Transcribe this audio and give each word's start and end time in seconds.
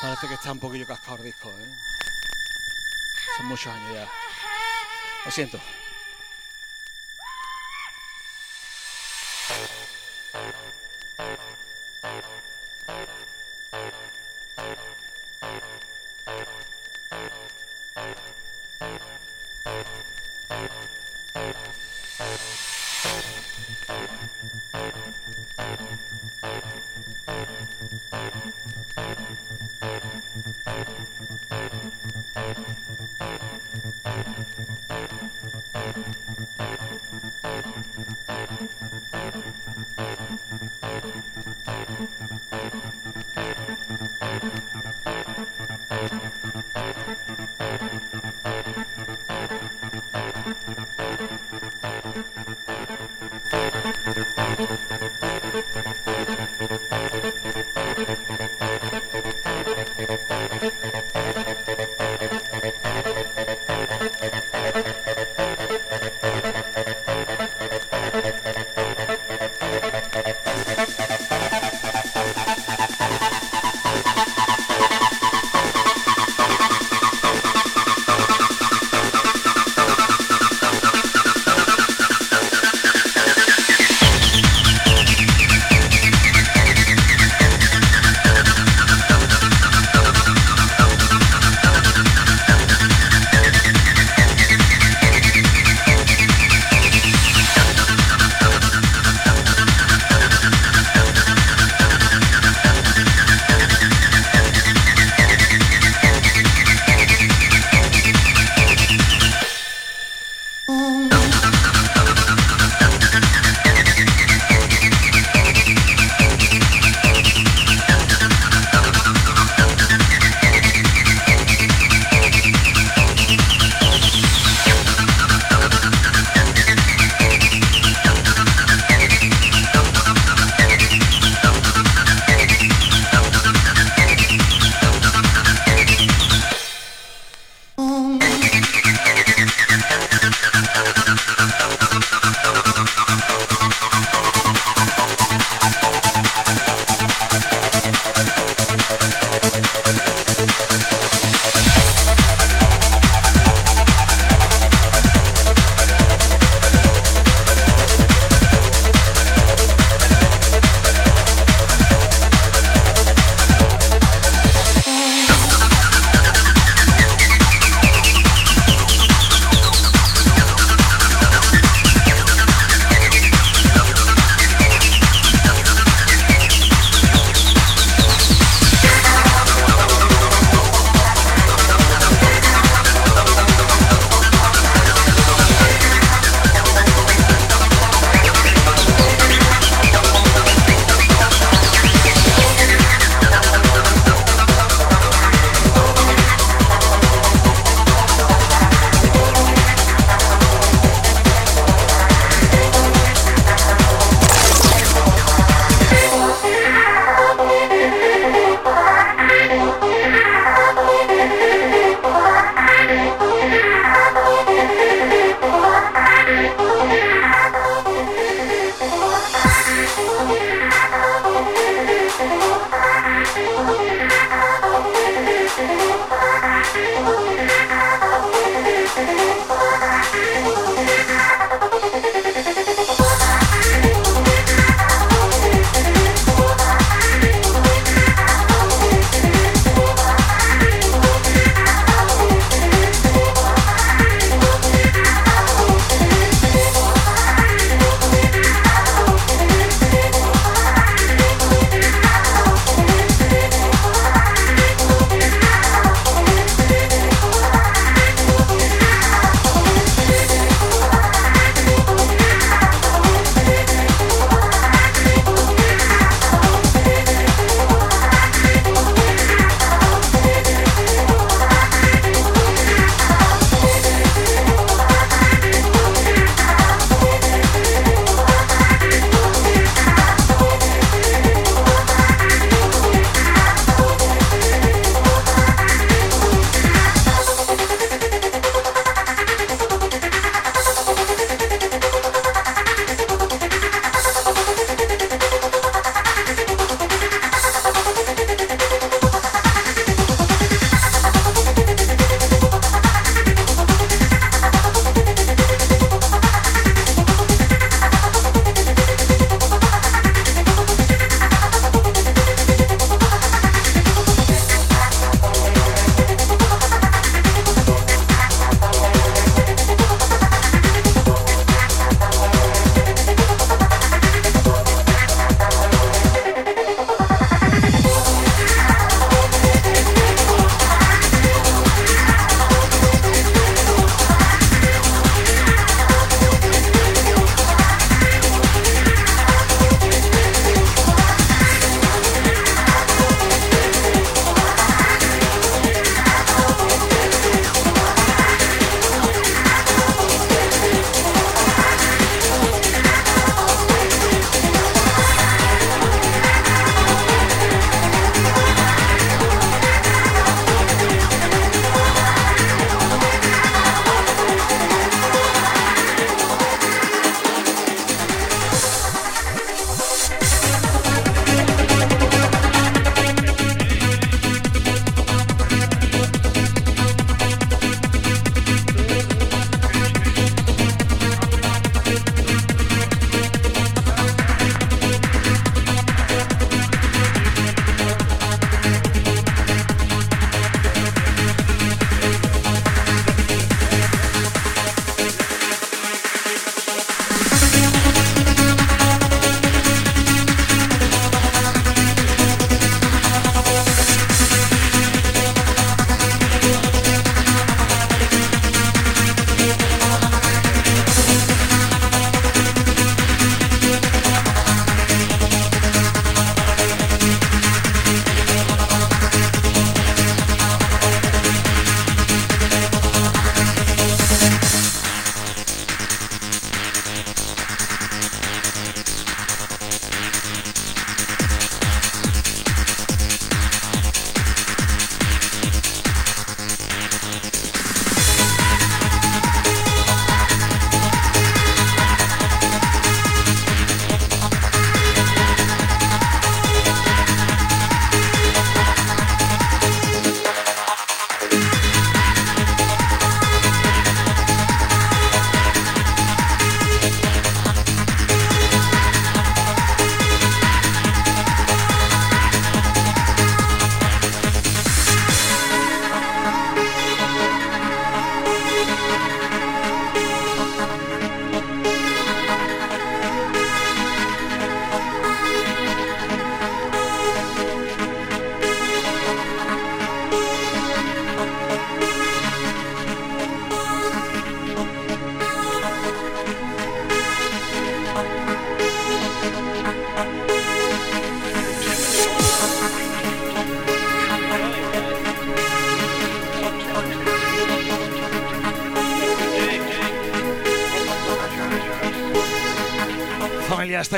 Parece 0.00 0.28
que 0.28 0.34
está 0.34 0.52
un 0.52 0.58
poquillo 0.58 0.86
cascado 0.86 1.18
el 1.18 1.24
disco, 1.24 1.50
¿eh? 1.50 1.68
Son 3.36 3.46
muchos 3.46 3.66
años 3.66 3.94
ya. 3.94 4.08
Lo 5.26 5.30
siento. 5.30 5.60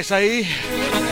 Estáis 0.02 0.46
ahí. 0.46 1.11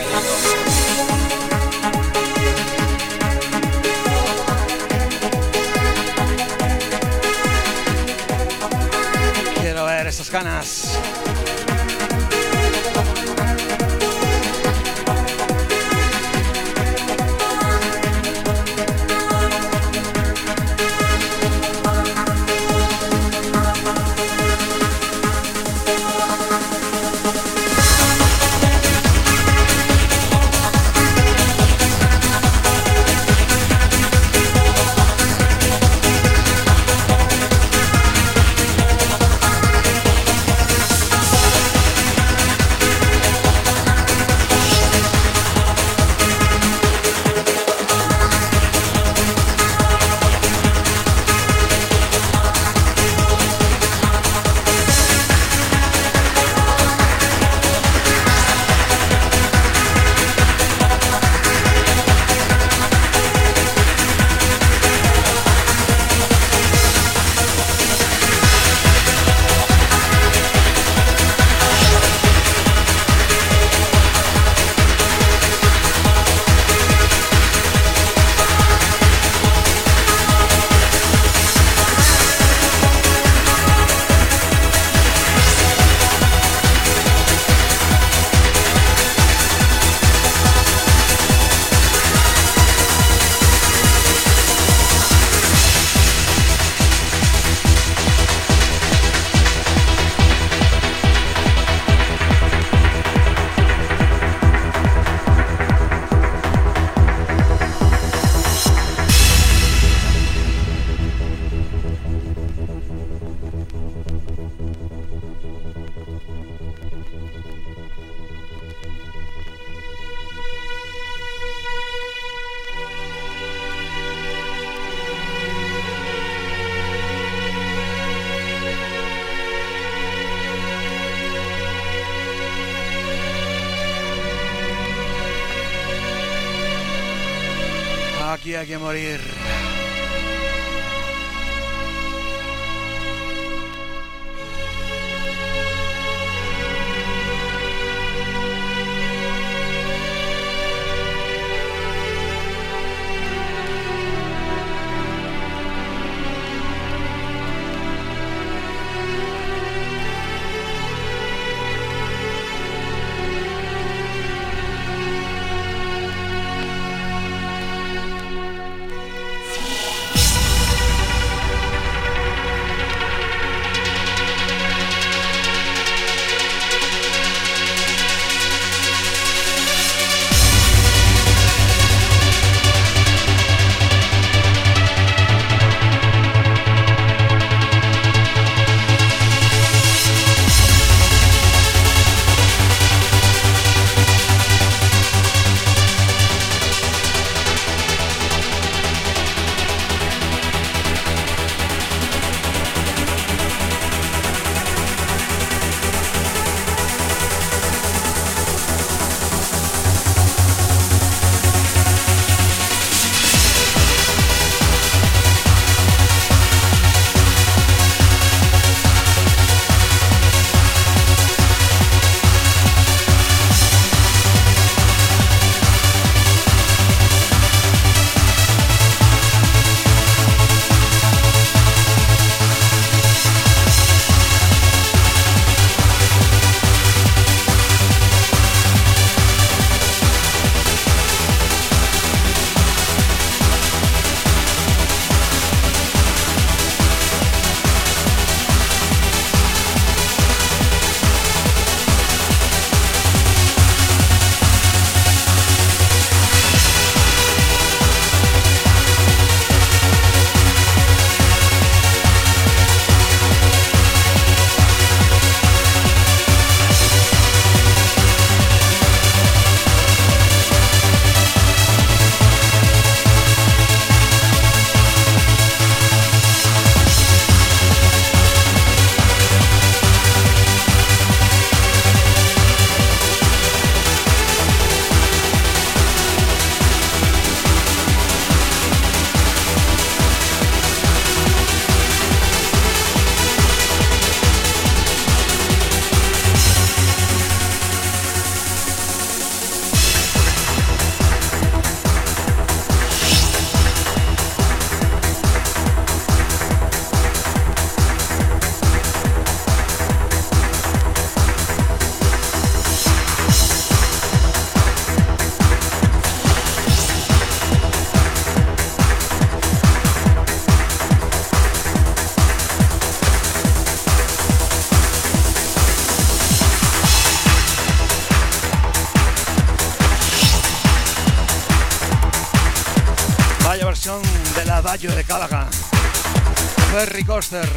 Ferry 337.01 337.05
Coster. 337.05 337.49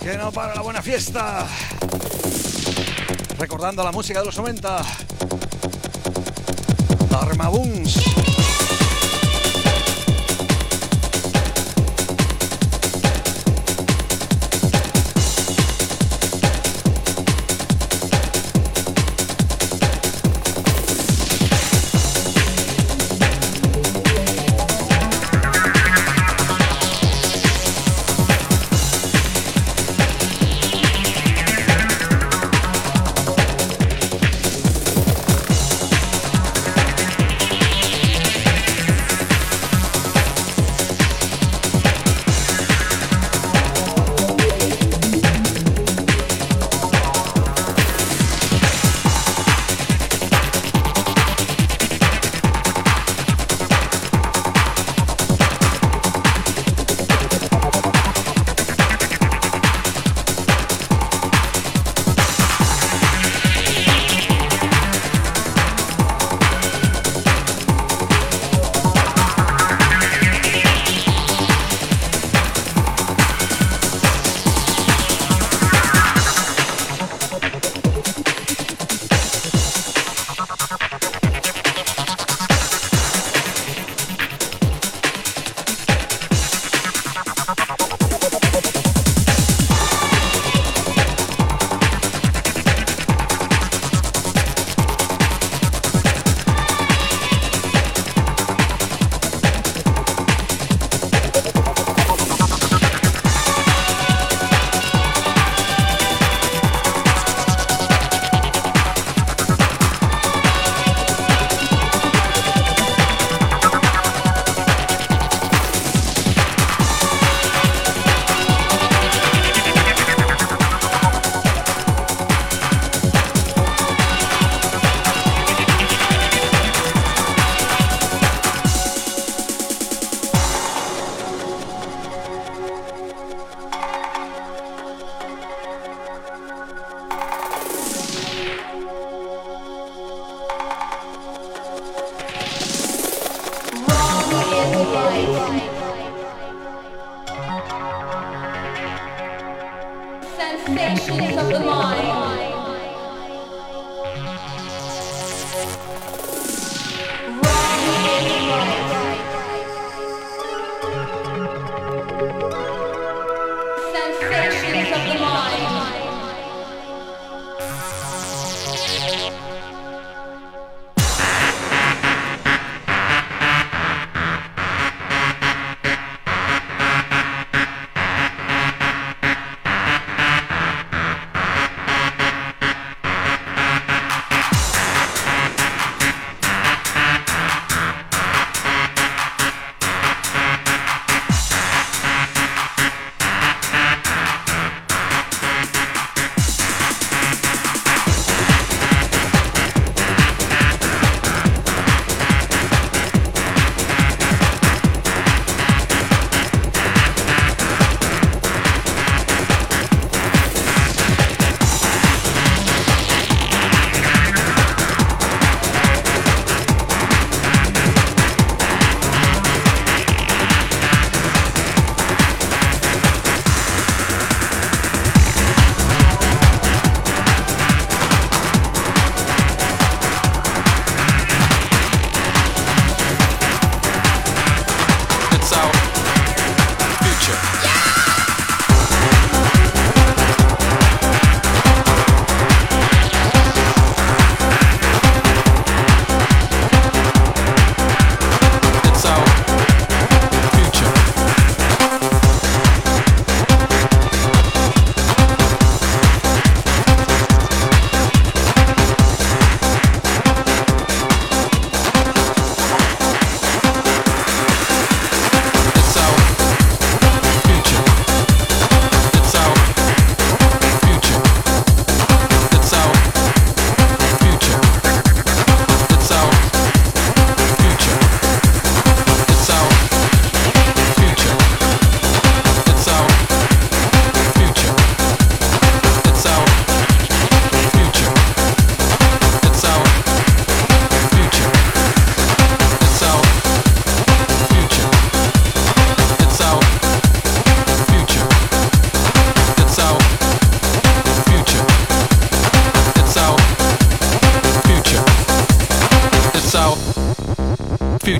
Que 0.00 0.16
no 0.16 0.32
para 0.32 0.54
la 0.54 0.62
buena 0.62 0.82
fiesta 0.82 1.46
recordando 3.38 3.84
la 3.84 3.92
música 3.92 4.18
de 4.20 4.26
los 4.26 4.36
90. 4.36 4.97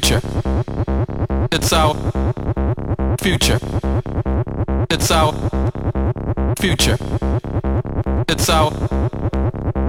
Future. 0.08 0.22
It's 1.52 1.72
our 1.72 1.94
future. 3.20 3.60
It's 4.90 5.10
our 5.10 5.32
future. 6.58 6.96
It's 8.26 8.48
our 8.48 8.70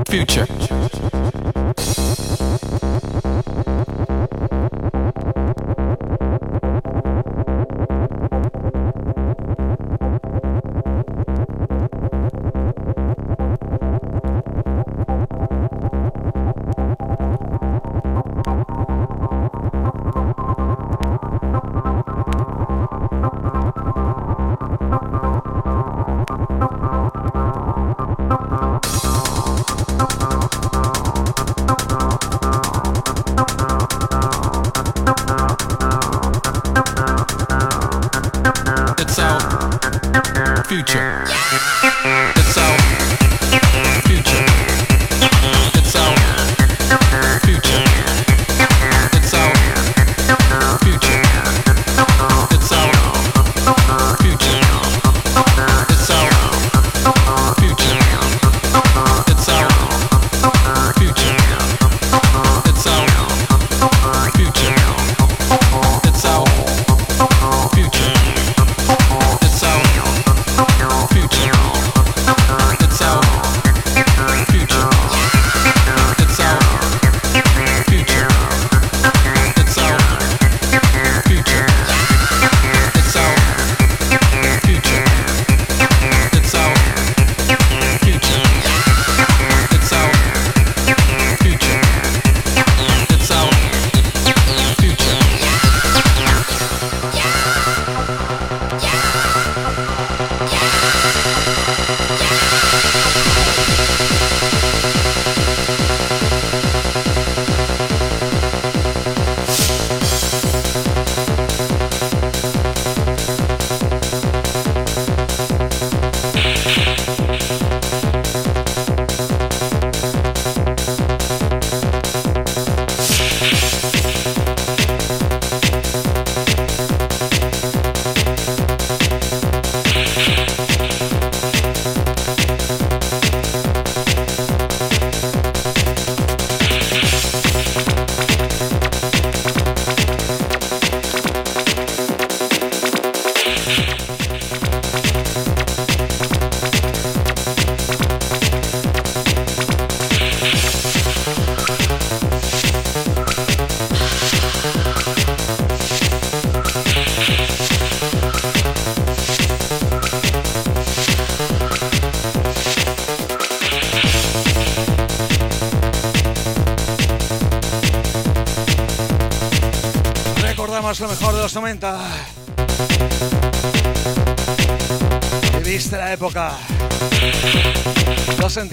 future. 0.09 0.88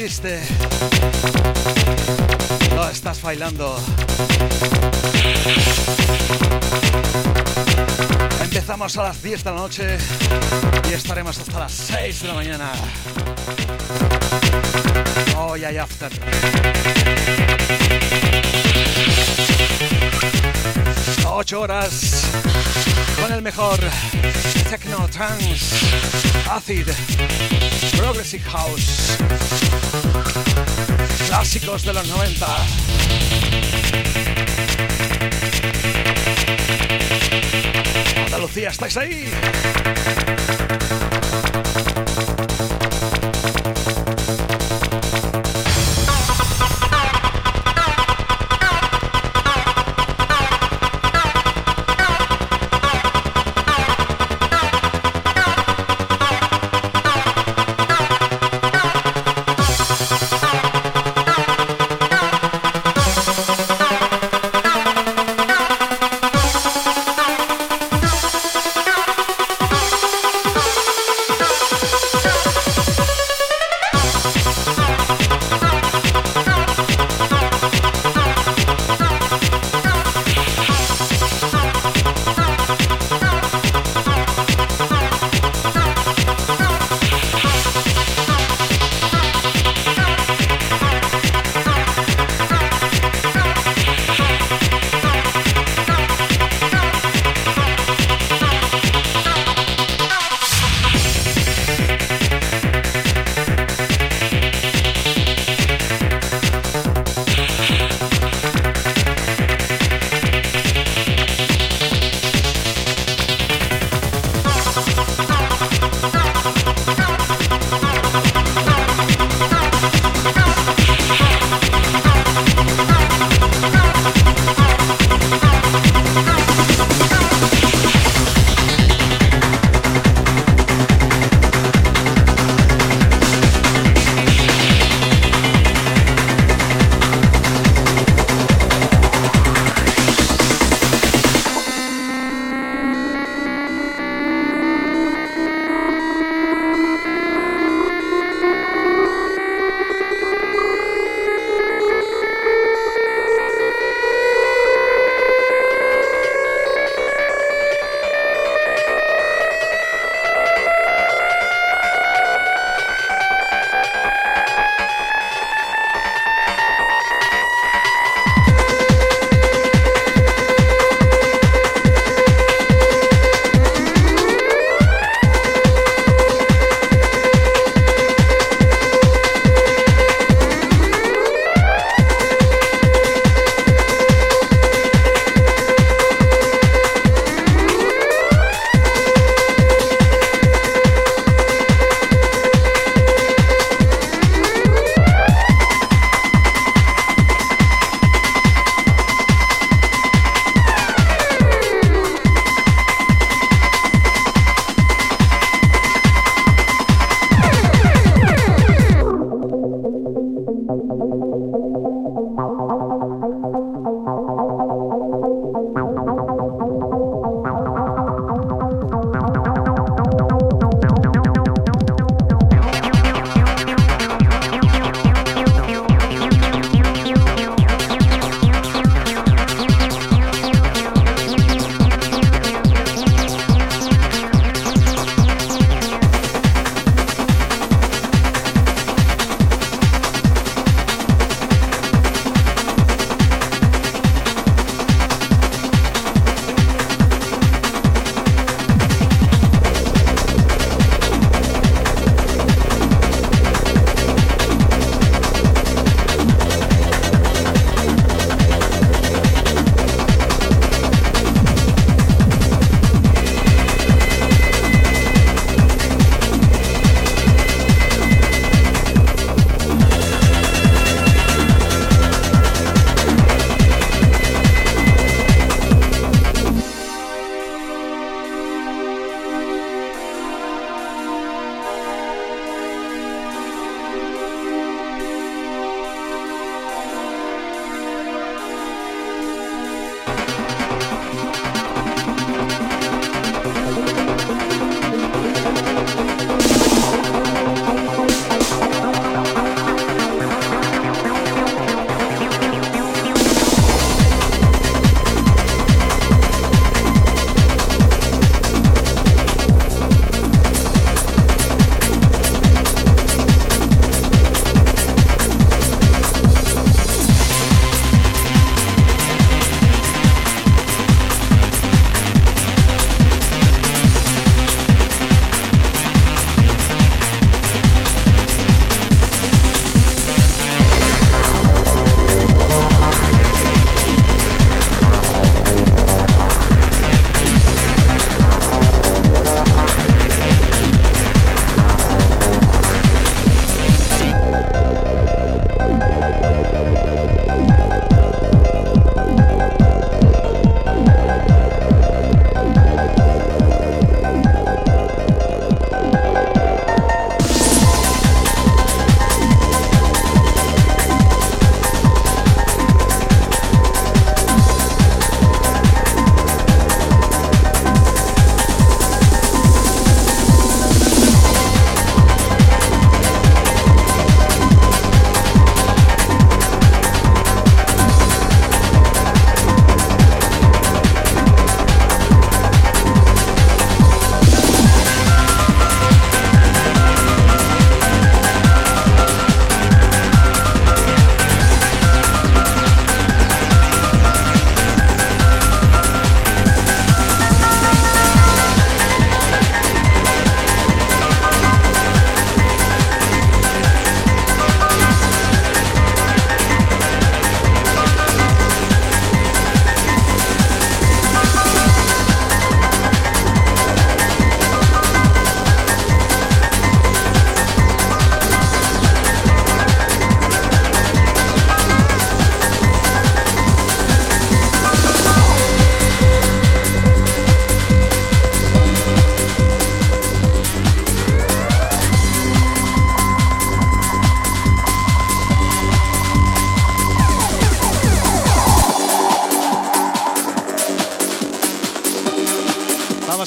Sentiste. 0.09 0.40
Lo 2.77 2.88
estás 2.88 3.21
bailando. 3.21 3.77
Empezamos 8.40 8.97
a 8.99 9.03
las 9.03 9.21
10 9.21 9.42
de 9.42 9.51
la 9.51 9.57
noche 9.57 9.99
y 10.88 10.92
estaremos 10.92 11.38
hasta 11.38 11.59
las 11.59 11.73
6 11.73 12.23
de 12.23 12.29
la 12.29 12.35
mañana. 12.35 12.73
Hoy 15.37 15.64
hay 15.64 15.77
after. 15.77 16.12
Ocho 21.38 21.61
horas 21.61 22.31
con 23.20 23.31
el 23.31 23.42
mejor 23.42 23.79
techno, 24.70 25.07
trance, 25.07 25.87
acid, 26.51 26.88
progressive 27.94 28.42
house, 28.44 29.18
clásicos 31.27 31.85
de 31.85 31.92
los 31.92 32.09
90. 32.09 32.46
Andalucía, 38.25 38.70
¿estáis 38.70 38.96
ahí? 38.96 39.31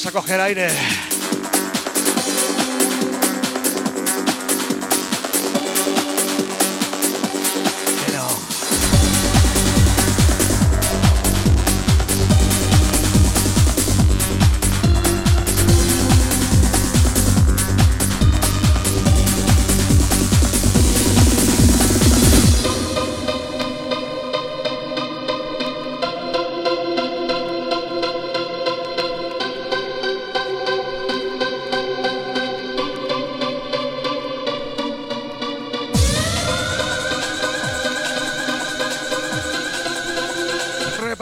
A 0.09 0.11
coger 0.11 0.39
aire. 0.39 0.98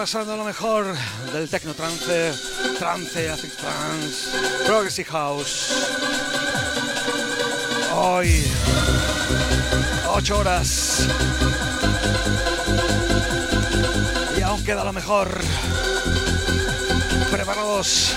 Pasando 0.07 0.37
lo 0.37 0.45
mejor 0.45 0.95
del 1.33 1.49
techno 1.49 1.73
trance, 1.73 2.31
trance, 2.79 3.29
acid 3.29 3.51
trance, 3.59 4.29
progressive 4.65 5.09
house. 5.09 5.85
Hoy, 7.93 8.41
8 10.07 10.37
horas. 10.37 11.05
Y 14.37 14.41
aún 14.43 14.63
queda 14.63 14.85
lo 14.85 14.93
mejor. 14.93 15.27
Preparados. 17.29 18.15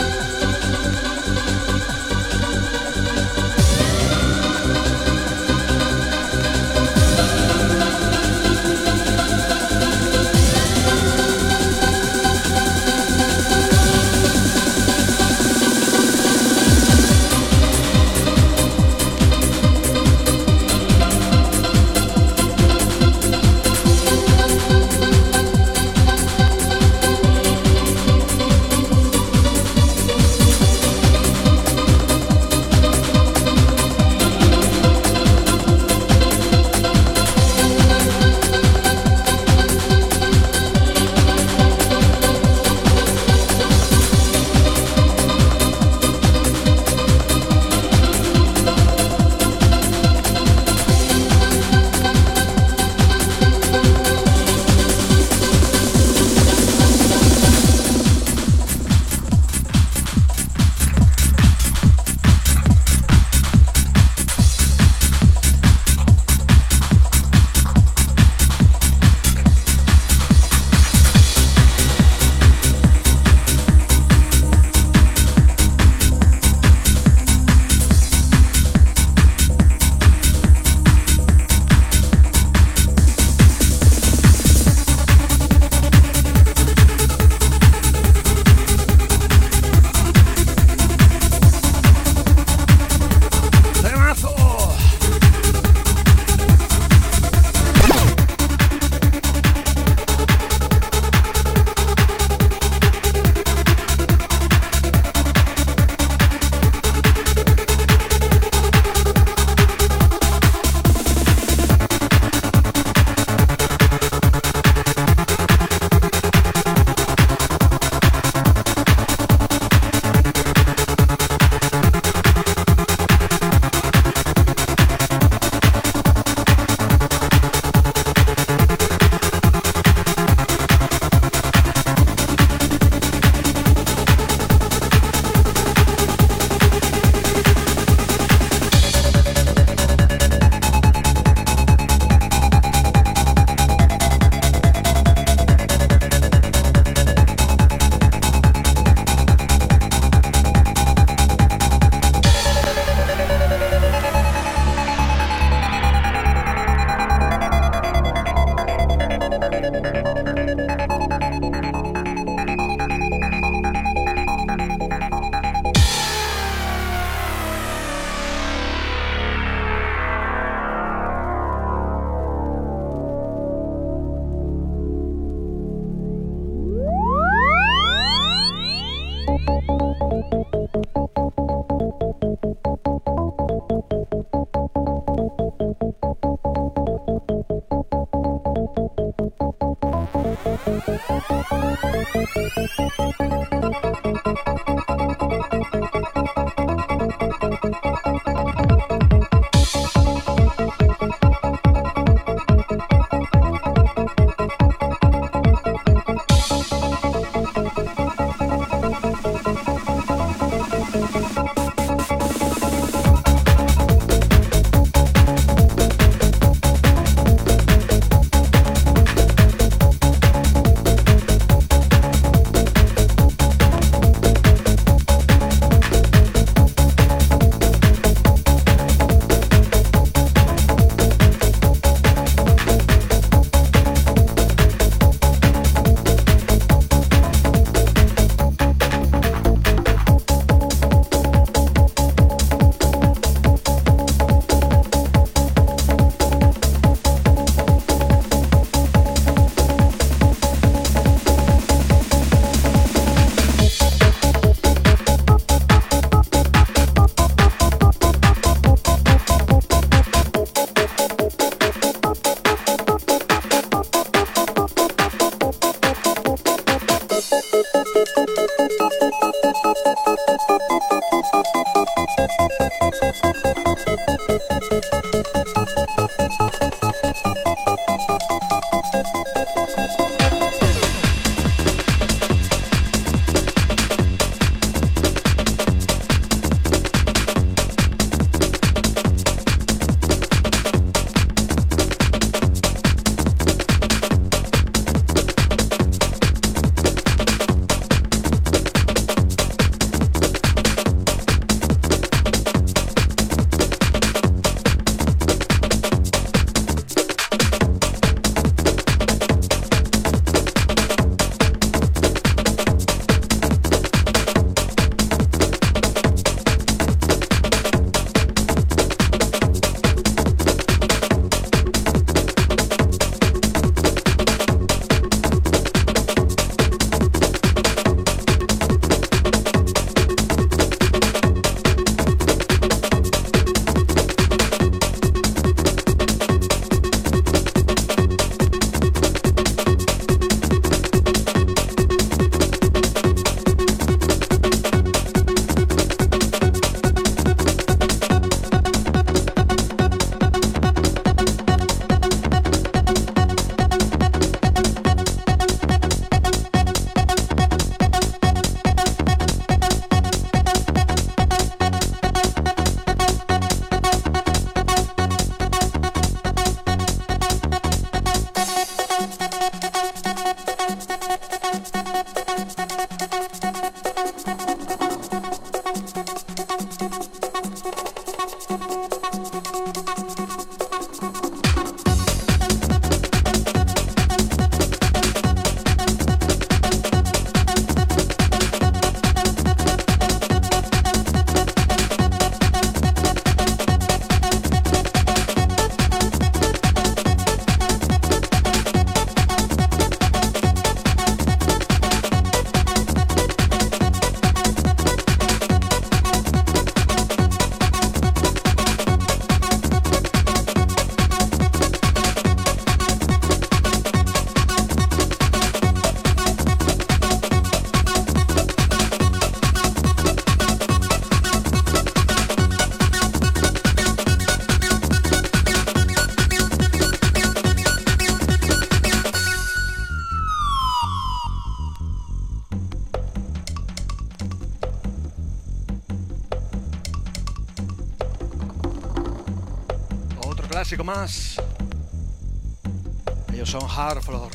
Ellos 443.32 443.48
son 443.48 443.68
Hardfloor. 443.68 444.28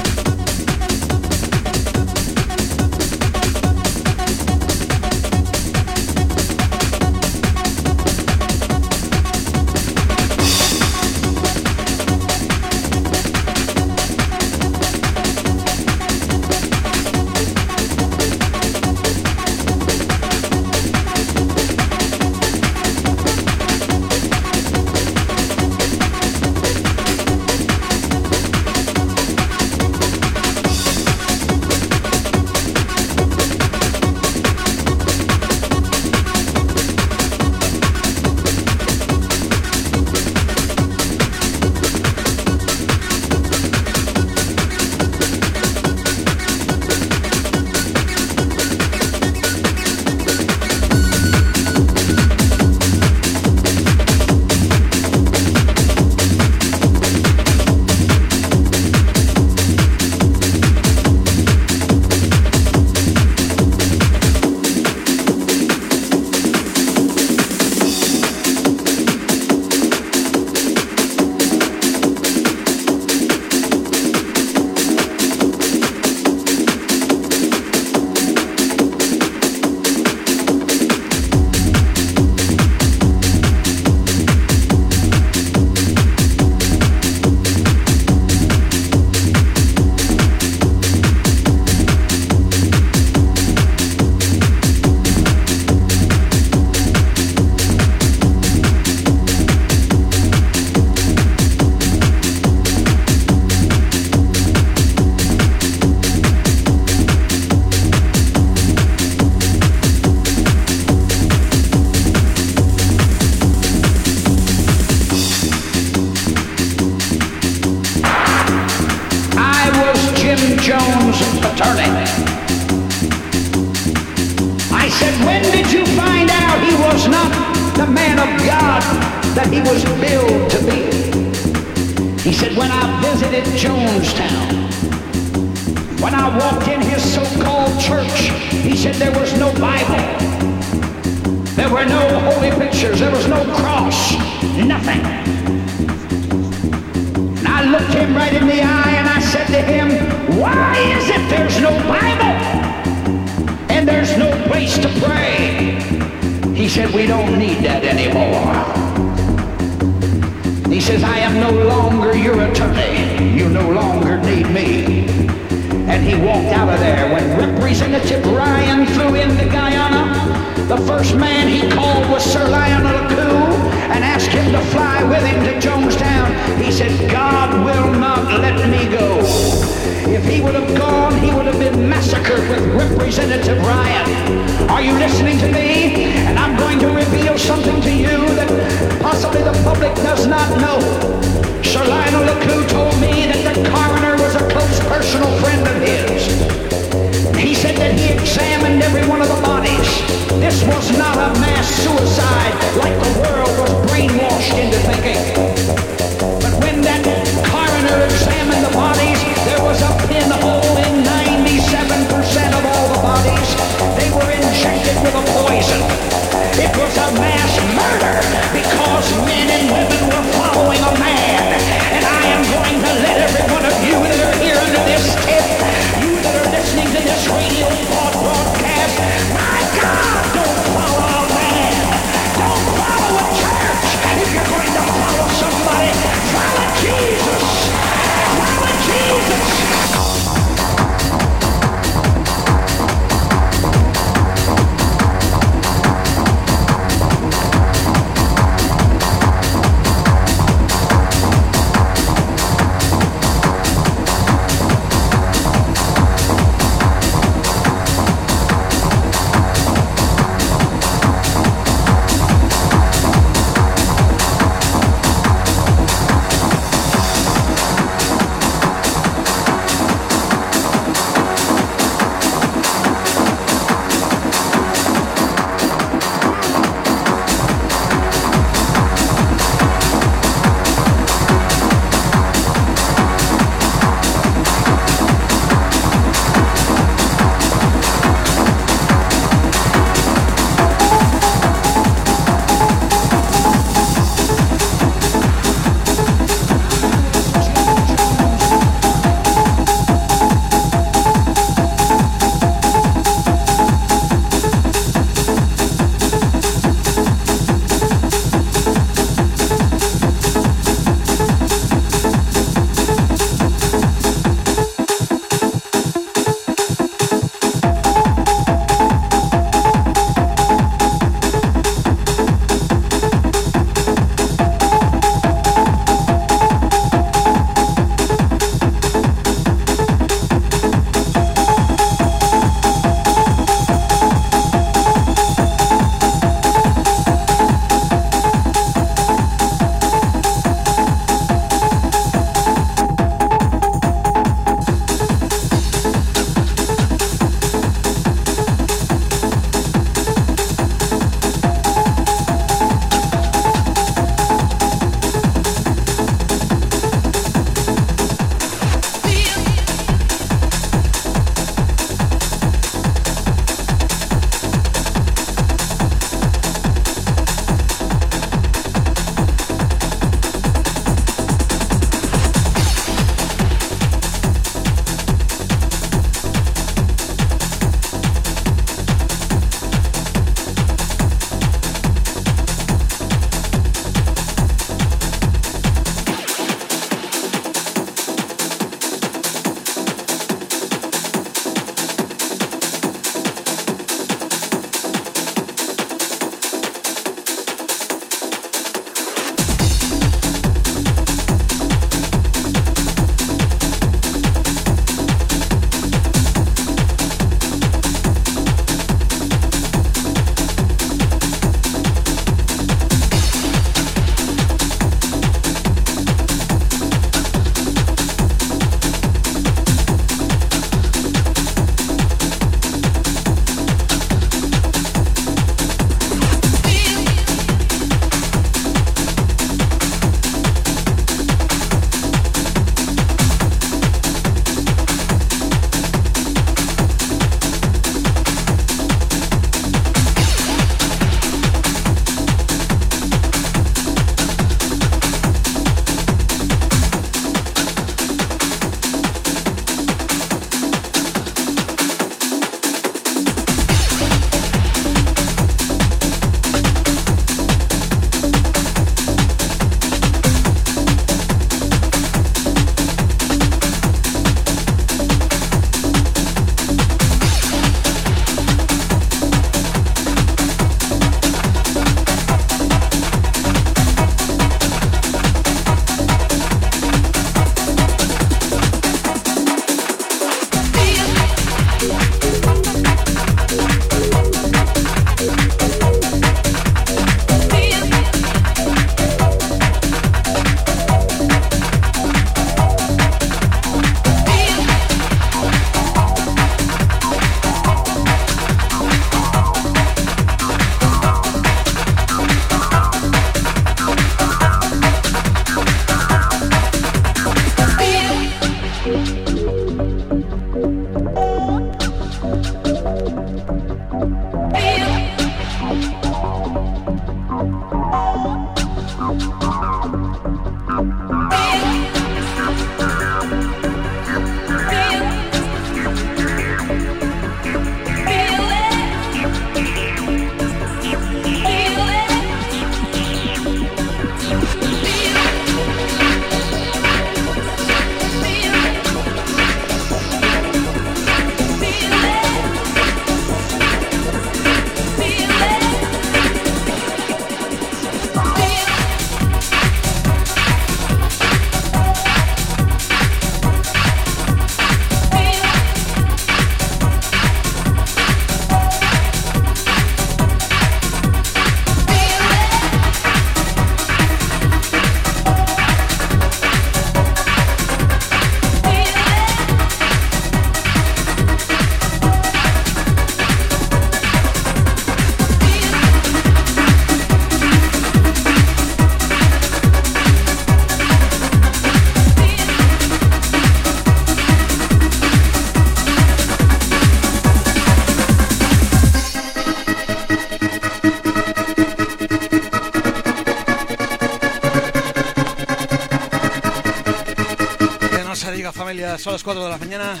Mañana. 599.71 600.00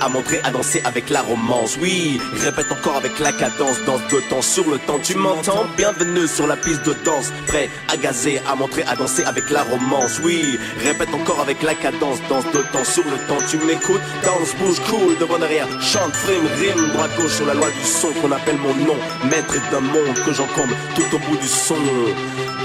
À 0.00 0.08
montrer, 0.08 0.40
à 0.44 0.50
danser 0.50 0.80
avec 0.84 1.10
la 1.10 1.22
romance. 1.22 1.76
Oui, 1.80 2.20
répète 2.34 2.70
encore 2.70 2.96
avec 2.96 3.18
la 3.18 3.32
cadence, 3.32 3.82
danse 3.84 4.00
de 4.10 4.20
temps 4.28 4.42
sur 4.42 4.68
le 4.70 4.78
temps. 4.78 4.98
Tu 5.02 5.14
m'entends 5.14 5.66
Bienvenue 5.76 6.26
sur 6.26 6.46
la 6.46 6.56
piste 6.56 6.84
de 6.86 6.94
danse, 7.04 7.32
prêt 7.46 7.68
à 7.88 7.96
gazer, 7.96 8.40
à 8.46 8.54
montrer, 8.54 8.82
à 8.84 8.96
danser 8.96 9.24
avec 9.24 9.50
la 9.50 9.62
romance. 9.62 10.20
Oui, 10.24 10.58
répète 10.82 11.12
encore 11.14 11.40
avec 11.40 11.62
la 11.62 11.74
cadence, 11.74 12.18
danse 12.28 12.44
de 12.46 12.62
temps 12.72 12.84
sur 12.84 13.04
le 13.04 13.18
temps. 13.28 13.42
Tu 13.50 13.58
m'écoutes 13.58 14.02
Danse, 14.24 14.54
bouge, 14.58 14.80
cool, 14.88 15.18
devant 15.18 15.38
derrière, 15.38 15.68
chante, 15.80 16.14
frime, 16.14 16.46
rime, 16.58 16.92
droite 16.92 17.10
gauche 17.16 17.36
sur 17.36 17.46
la 17.46 17.54
loi 17.54 17.68
du 17.70 17.84
son 17.84 18.12
qu'on 18.20 18.32
appelle 18.32 18.58
mon 18.58 18.74
nom. 18.74 18.96
Maître 19.30 19.56
d'un 19.70 19.80
monde 19.80 20.14
que 20.24 20.32
j'encombre 20.32 20.74
tout 20.94 21.14
au 21.14 21.18
bout 21.18 21.36
du 21.36 21.48
son. 21.48 21.76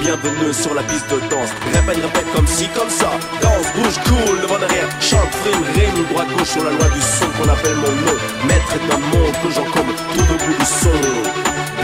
Bienvenue 0.02 0.52
sur 0.52 0.74
la 0.74 0.82
piste 0.82 1.06
de 1.14 1.20
danse. 1.30 1.54
Répète, 1.72 2.02
répète 2.02 2.26
comme 2.34 2.47
si, 2.47 2.68
comme 2.70 2.89
ça. 2.89 3.12
Danse, 3.39 3.70
bouge, 3.76 4.02
cool, 4.10 4.41
devant 4.41 4.58
derrière. 4.58 4.89
Chante, 4.99 5.30
frime, 5.45 5.62
rime, 5.78 6.06
droite, 6.10 6.28
gauche 6.36 6.49
sur 6.49 6.64
la 6.64 6.72
loi 6.72 6.89
du 6.89 7.02
son 7.02 7.30
qu'on 7.38 7.47
appelle 7.47 7.76
mon 7.78 7.93
nom. 8.02 8.18
Maître 8.47 8.82
d'un 8.89 8.97
monde 8.97 9.36
que 9.43 9.49
j'encombre 9.54 9.93
tout 9.93 10.26
au 10.26 10.38
bout 10.41 10.58
du 10.58 10.66
son. 10.66 10.97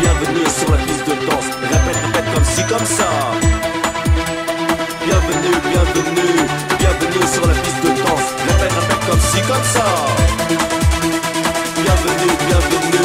Bienvenue 0.01 0.49
sur 0.49 0.71
la 0.73 0.77
piste 0.81 1.05
de 1.05 1.15
danse. 1.29 1.45
Répète, 1.61 2.01
répète 2.09 2.33
comme 2.33 2.45
si, 2.45 2.61
comme 2.65 2.87
ça. 2.89 3.09
Bienvenue, 5.05 5.57
bienvenue, 5.69 6.33
bienvenue 6.79 7.25
sur 7.31 7.45
la 7.45 7.53
piste 7.53 7.83
de 7.85 7.91
danse. 8.01 8.27
Répète, 8.49 8.73
répète 8.81 9.03
comme 9.05 9.21
si, 9.29 9.39
comme 9.45 9.67
ça. 9.77 9.85
Bienvenue, 11.85 12.33
bienvenue 12.49 12.96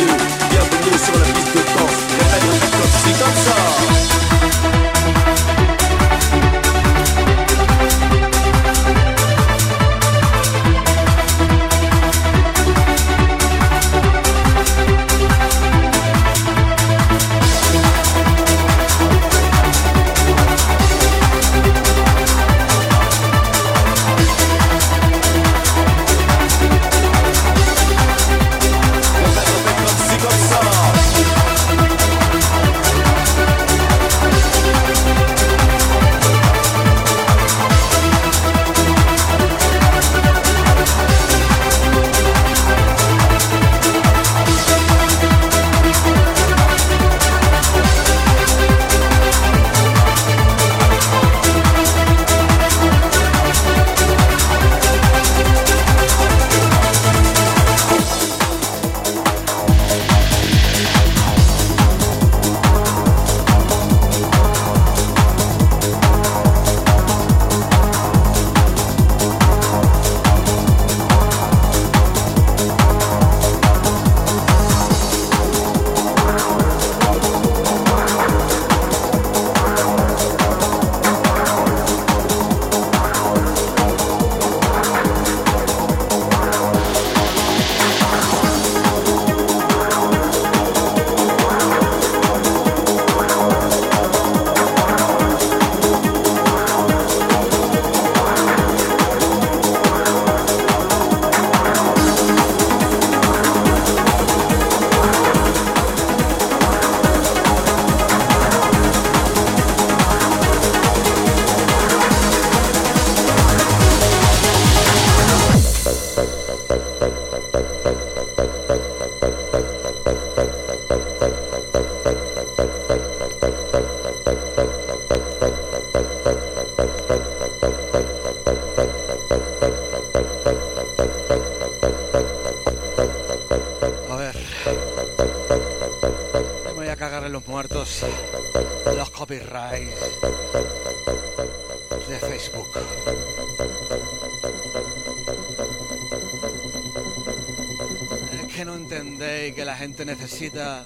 gente 149.82 150.04
necesita 150.04 150.84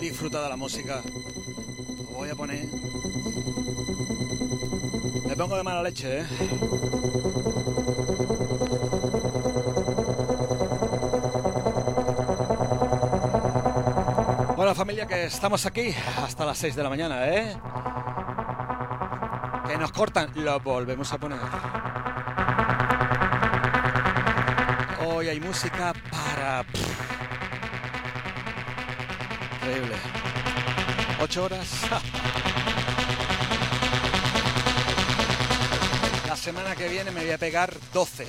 disfrutar 0.00 0.44
de 0.44 0.48
la 0.48 0.56
música. 0.56 1.02
Voy 2.10 2.30
a 2.30 2.34
poner. 2.34 2.64
Me 5.26 5.36
pongo 5.36 5.58
de 5.58 5.62
mala 5.62 5.82
leche, 5.82 6.20
¿eh? 6.20 6.26
Bueno, 14.56 14.74
familia, 14.74 15.06
que 15.06 15.24
estamos 15.26 15.66
aquí 15.66 15.94
hasta 16.22 16.46
las 16.46 16.56
6 16.56 16.76
de 16.76 16.82
la 16.82 16.88
mañana, 16.88 17.28
¿eh? 17.28 17.54
Que 19.66 19.76
nos 19.76 19.92
cortan, 19.92 20.30
lo 20.36 20.58
volvemos 20.60 21.12
a 21.12 21.18
poner. 21.18 21.40
Hoy 25.06 25.28
hay 25.28 25.40
música 25.40 25.92
Increíble. 29.64 29.96
¿Ocho 31.22 31.44
horas? 31.44 31.86
La 36.28 36.36
semana 36.36 36.76
que 36.76 36.86
viene 36.88 37.10
me 37.10 37.22
voy 37.22 37.30
a 37.30 37.38
pegar 37.38 37.72
12. 37.94 38.26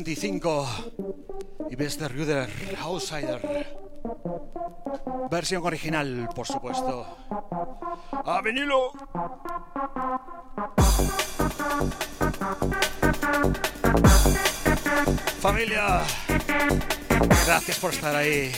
95 0.00 0.66
y 1.68 1.76
Bester 1.76 2.10
Ruder 2.10 2.48
Outsider. 2.80 3.66
Versión 5.30 5.62
original, 5.66 6.26
por 6.34 6.46
supuesto. 6.46 7.18
¡A 8.24 8.40
vinilo! 8.40 8.92
Familia, 15.40 16.00
gracias 17.46 17.78
por 17.78 17.92
estar 17.92 18.16
ahí. 18.16 18.52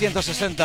160. 0.00 0.56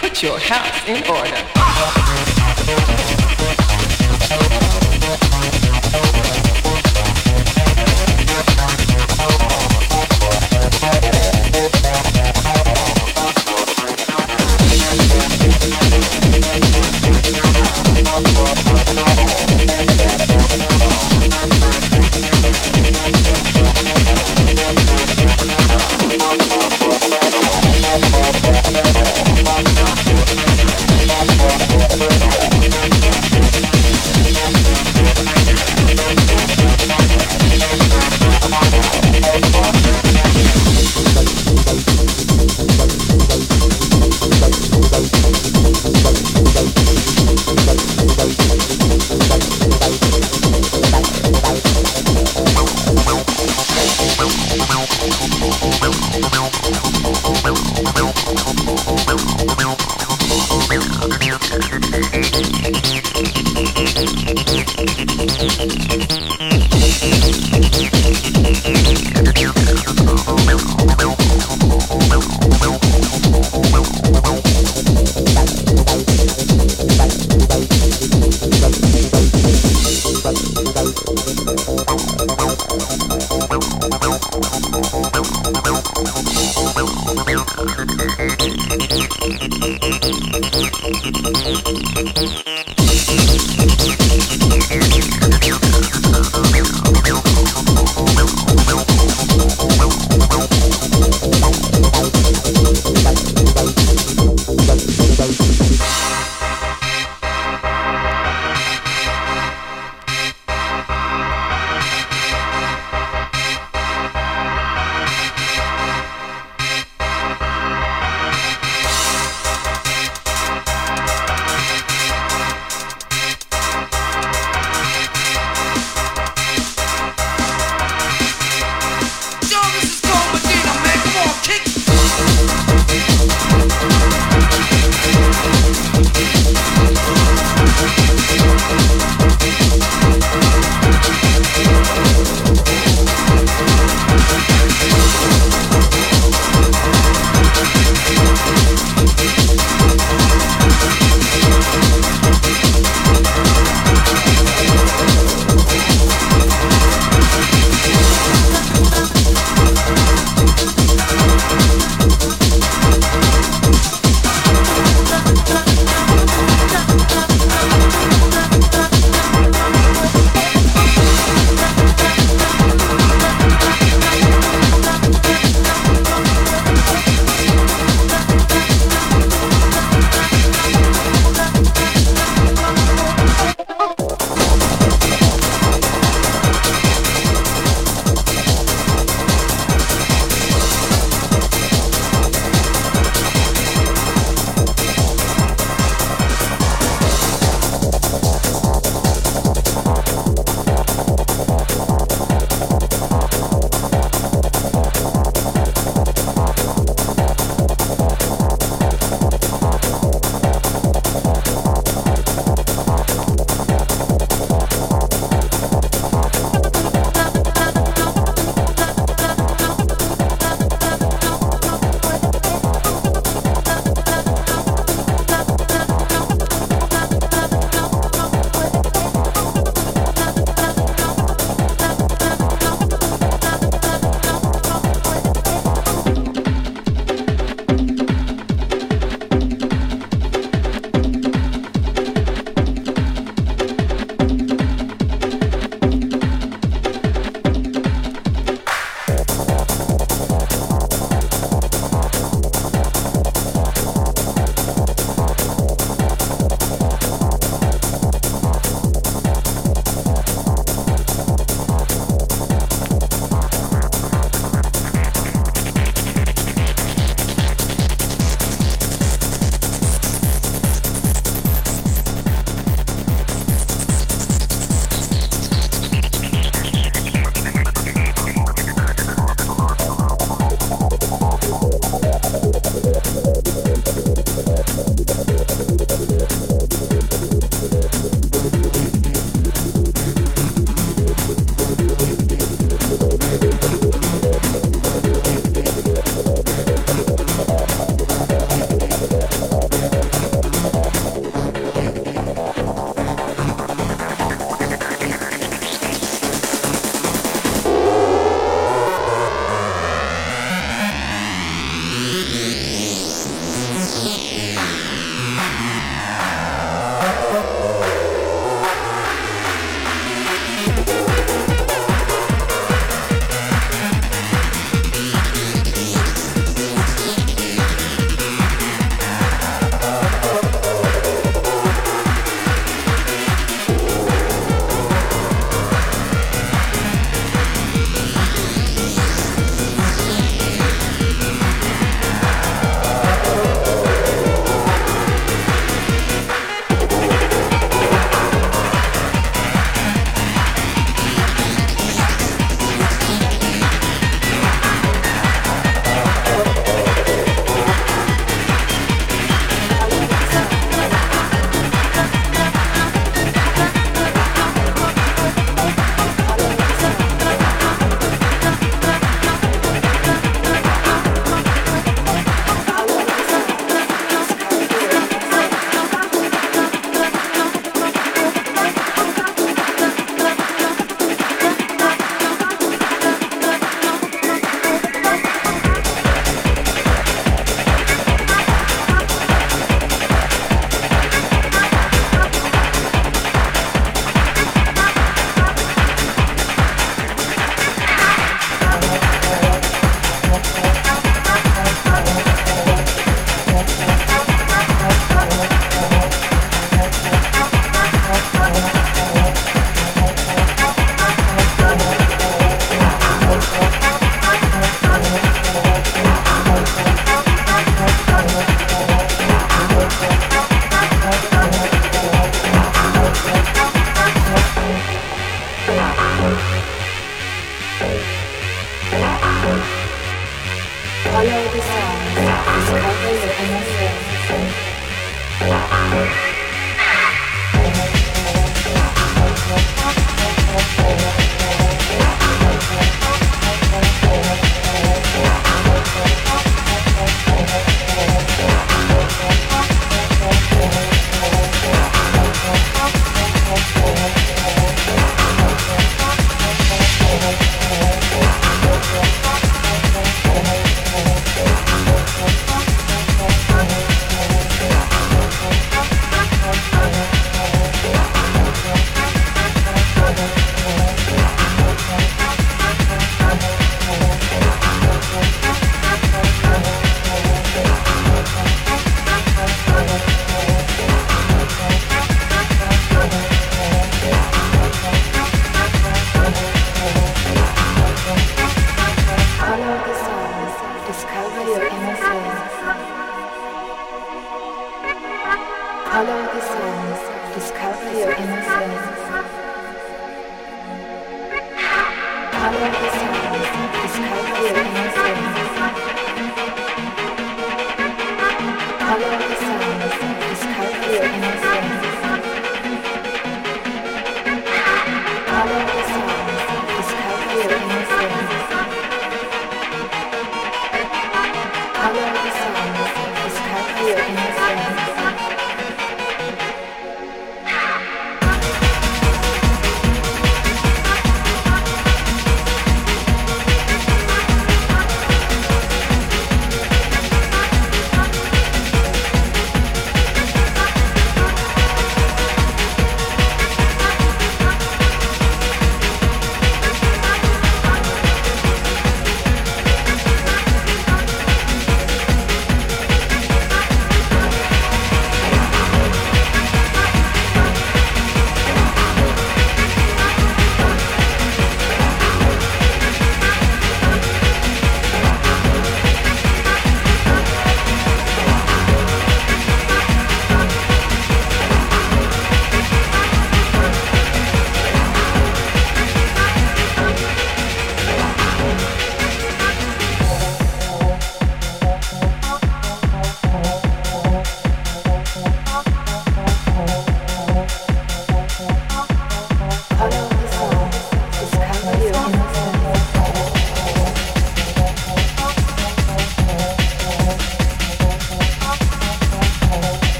Put 0.00 0.22
your 0.22 0.38
house 0.38 0.86
in 0.86 1.04
order. 1.08 1.57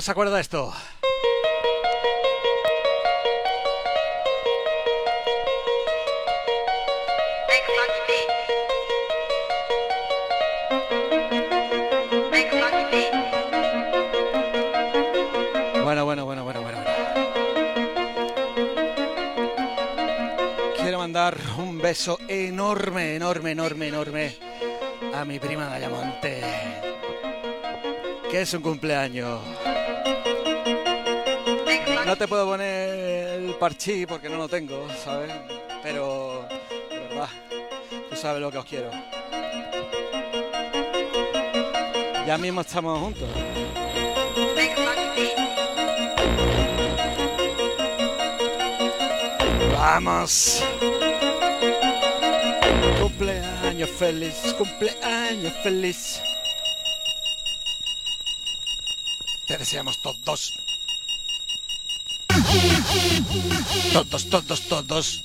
Nos 0.00 0.08
acuerda 0.08 0.36
de 0.36 0.40
esto? 0.40 0.72
Bueno, 15.84 16.06
bueno, 16.06 16.24
bueno, 16.24 16.44
bueno, 16.44 16.62
bueno. 16.62 16.78
Quiero 20.78 20.96
mandar 20.96 21.36
un 21.58 21.76
beso 21.76 22.18
enorme, 22.26 23.16
enorme, 23.16 23.50
enorme, 23.50 23.88
enorme 23.88 24.36
a 25.12 25.26
mi 25.26 25.38
prima 25.38 25.66
Dayamonte, 25.66 26.40
que 28.30 28.40
es 28.40 28.54
un 28.54 28.62
cumpleaños. 28.62 29.40
No 32.10 32.16
te 32.16 32.26
puedo 32.26 32.44
poner 32.44 33.38
el 33.38 33.54
parchí 33.54 34.04
porque 34.04 34.28
no 34.28 34.36
lo 34.36 34.48
tengo, 34.48 34.88
¿sabes? 35.04 35.32
Pero, 35.80 36.44
de 36.90 36.98
verdad, 36.98 37.28
tú 38.10 38.16
sabes 38.16 38.40
lo 38.40 38.50
que 38.50 38.58
os 38.58 38.64
quiero. 38.64 38.90
Ya 42.26 42.36
mismo 42.36 42.62
estamos 42.62 42.98
juntos. 42.98 43.28
Vamos. 49.74 50.64
Cumpleaños 53.00 53.90
feliz, 53.90 54.52
cumpleaños 54.58 55.52
feliz. 55.62 56.20
Te 59.46 59.58
deseamos 59.58 60.02
todos. 60.02 60.52
Todos, 63.92 64.28
todos, 64.28 64.60
todos. 64.68 65.24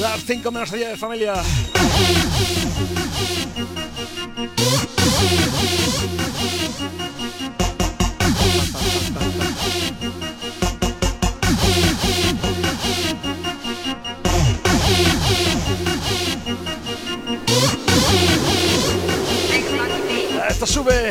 Las 0.00 0.24
5 0.24 0.50
menos 0.50 0.70
10 0.72 0.88
de 0.88 0.96
familia. 0.96 1.34
Sube. 20.68 21.08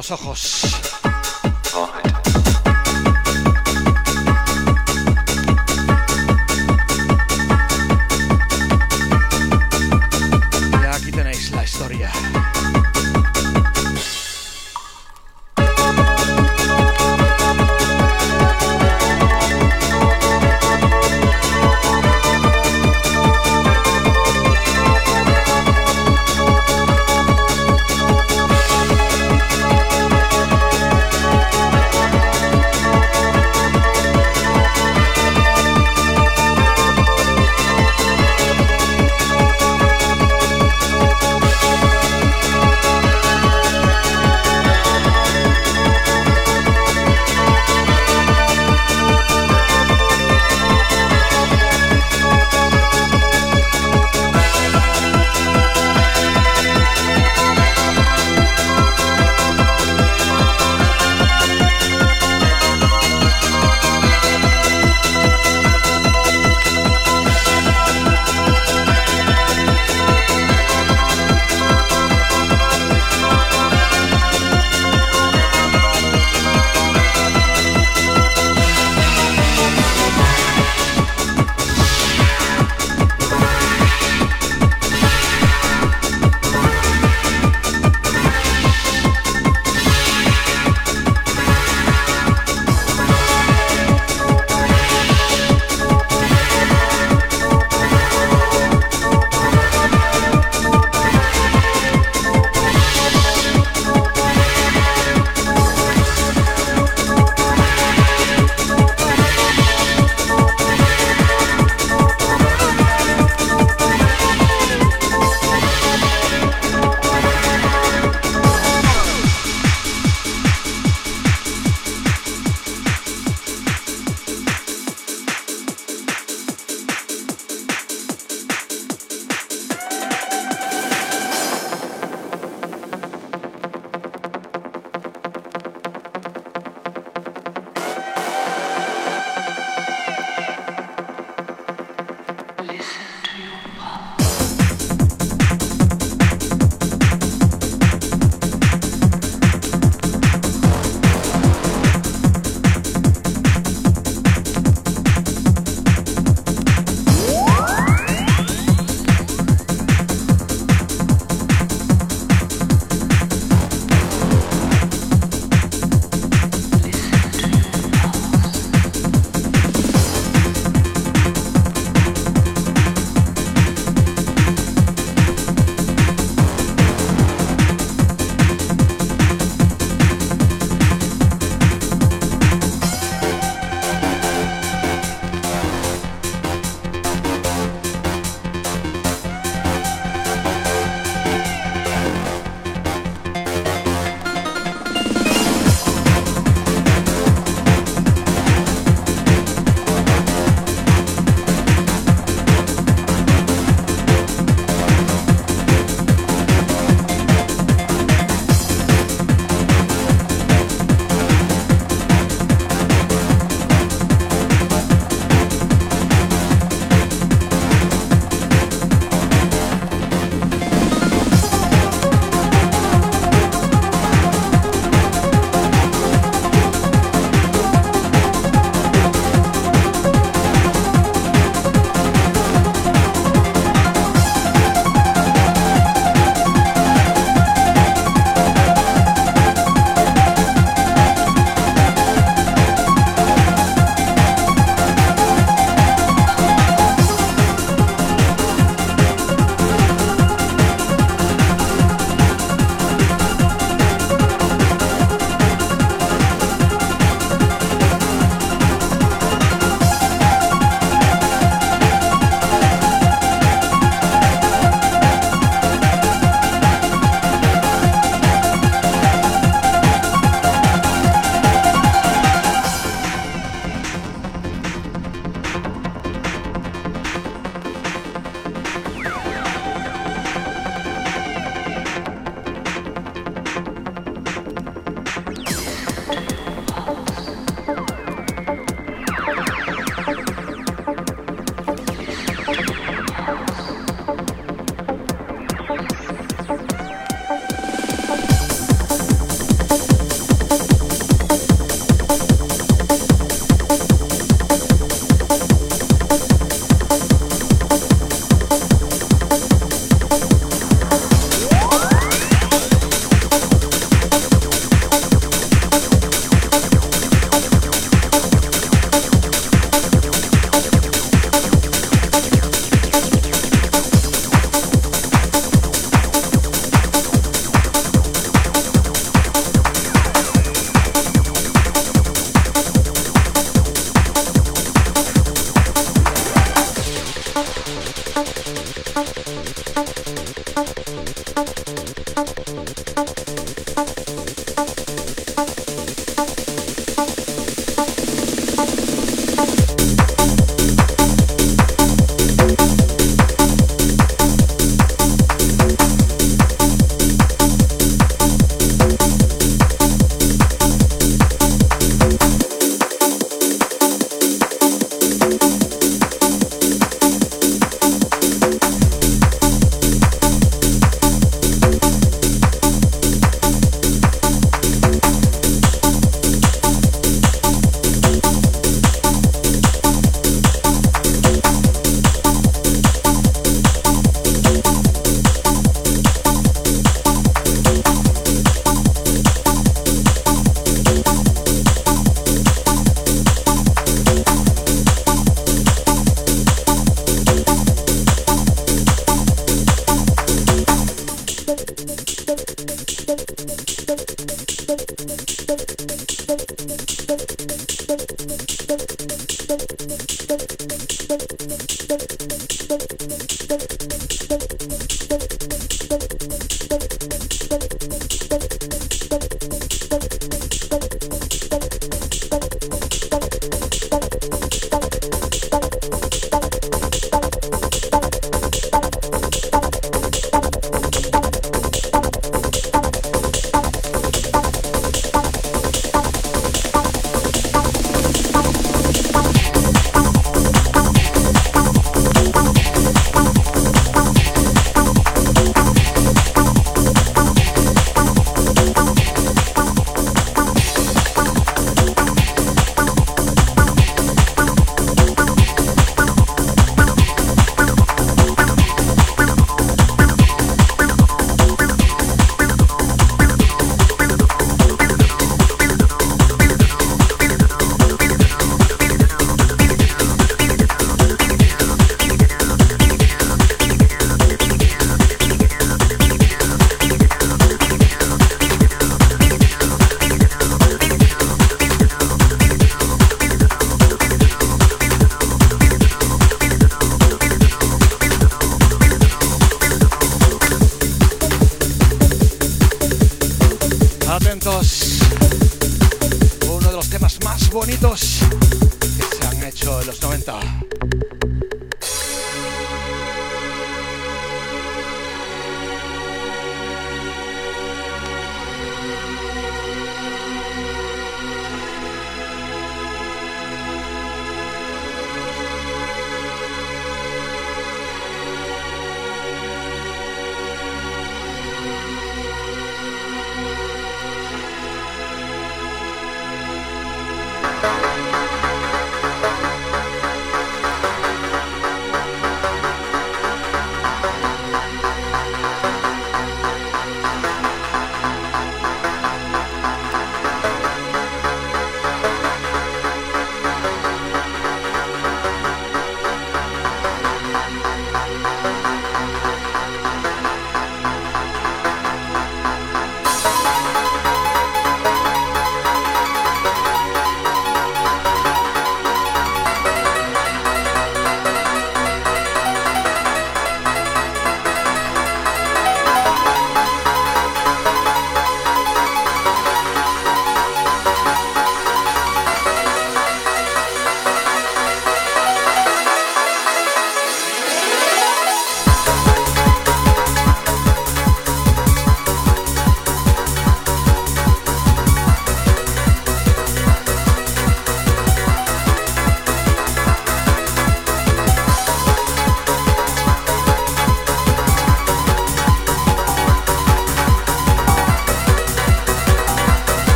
Los 0.00 0.10
ojos. 0.12 0.69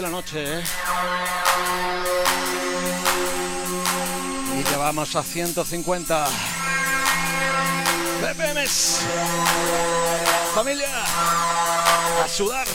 De 0.00 0.06
la 0.06 0.10
noche. 0.10 0.44
¿eh? 0.44 0.62
Y 4.58 4.64
llevamos 4.70 5.14
a 5.14 5.22
150 5.22 6.26
BPMs. 8.22 9.00
Familia, 10.54 11.04
a 12.24 12.28
sudar. 12.28 12.66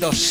Discos 0.00 0.29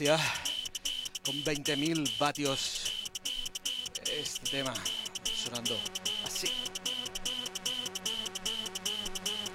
inercia 0.00 0.18
con 1.24 1.34
20.000 1.42 2.18
vatios. 2.18 2.92
Este 4.04 4.50
tema 4.50 4.74
sonando 5.24 5.78
así. 6.24 6.48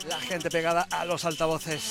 La 0.07 0.19
gente 0.19 0.49
pegada 0.49 0.88
a 0.89 1.05
los 1.05 1.26
altavoces. 1.26 1.90